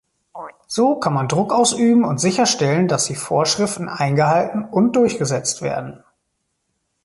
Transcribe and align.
So 0.65 0.95
kann 0.99 1.13
man 1.13 1.27
Druck 1.27 1.53
ausüben 1.53 2.05
und 2.05 2.19
sicherstellen, 2.19 2.87
dass 2.87 3.05
die 3.05 3.13
Vorschriften 3.13 3.87
eingehalten 3.87 4.65
und 4.65 4.95
durchgesetzt 4.95 5.61
werden. 5.61 6.03